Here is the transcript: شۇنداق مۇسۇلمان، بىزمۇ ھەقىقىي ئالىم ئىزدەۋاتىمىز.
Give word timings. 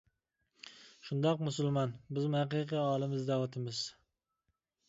شۇنداق 1.09 1.43
مۇسۇلمان، 1.49 1.93
بىزمۇ 2.19 2.39
ھەقىقىي 2.41 2.81
ئالىم 2.87 3.15
ئىزدەۋاتىمىز. 3.19 3.83